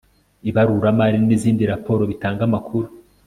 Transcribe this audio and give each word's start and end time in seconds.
ibaruramari 0.49 1.17
n'izindi 1.27 1.63
raporo 1.71 2.01
bitanga 2.11 2.41
amakuru 2.47 2.87